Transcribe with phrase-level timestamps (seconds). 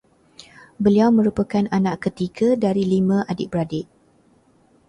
[0.83, 3.85] Beliau merupakan anak ketiga dari lima adik-beradik